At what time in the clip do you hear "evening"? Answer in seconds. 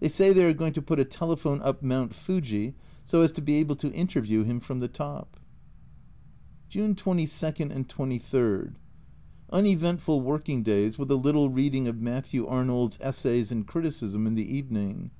14.56-15.10